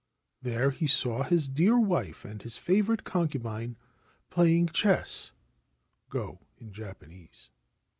There 0.41 0.71
he 0.71 0.87
saw 0.87 1.21
his 1.21 1.47
dear 1.47 1.79
wife 1.79 2.25
and 2.25 2.41
his 2.41 2.57
favourite 2.57 3.03
concubine 3.03 3.75
playing 4.31 4.69
chess(' 4.69 5.31
go/ 6.19 6.39
in 6.57 6.71
Japanese). 6.73 7.51